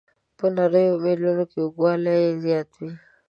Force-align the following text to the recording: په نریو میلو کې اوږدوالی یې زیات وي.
په 0.37 0.45
نریو 0.55 0.95
میلو 1.03 1.31
کې 1.51 1.59
اوږدوالی 1.61 2.15
یې 2.23 2.31
زیات 2.43 2.69
وي. 2.79 2.91